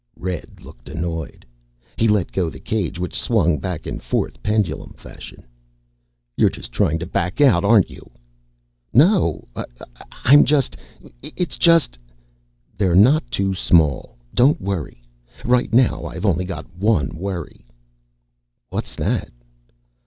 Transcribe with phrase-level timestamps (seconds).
[0.17, 1.45] Red looked annoyed.
[1.95, 5.45] He let go the cage which swung back and forth pendulum fashion.
[6.35, 8.09] "You're just trying to back out, aren't you?"
[8.95, 9.47] "No,
[10.25, 10.75] I'm not.
[11.21, 11.99] It's just"
[12.79, 15.03] "They're not too small, don't worry.
[15.45, 17.67] Right now, I've only got one worry."
[18.71, 19.31] "What's that?"